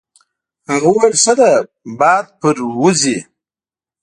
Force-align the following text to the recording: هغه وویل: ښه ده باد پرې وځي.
هغه 0.69 0.87
وویل: 0.93 1.15
ښه 1.23 1.33
ده 1.39 1.49
باد 1.99 2.25
پرې 2.39 2.63
وځي. 2.81 3.17